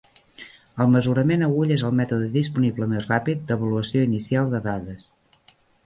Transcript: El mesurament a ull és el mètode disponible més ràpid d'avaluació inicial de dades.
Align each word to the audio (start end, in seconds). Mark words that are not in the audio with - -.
El 0.85 0.89
mesurament 0.93 1.43
a 1.47 1.51
ull 1.59 1.75
és 1.77 1.83
el 1.91 1.95
mètode 2.01 2.31
disponible 2.39 2.89
més 2.95 3.07
ràpid 3.13 3.47
d'avaluació 3.53 4.11
inicial 4.11 4.53
de 4.57 4.67
dades. 4.71 5.11